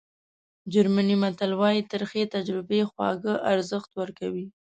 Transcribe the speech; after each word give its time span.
جرمني 0.73 1.15
متل 1.23 1.51
وایي 1.61 1.81
ترخې 1.91 2.23
تجربې 2.35 2.81
خواږه 2.89 3.33
ارزښت 3.51 3.91
ورکوي. 4.01 4.45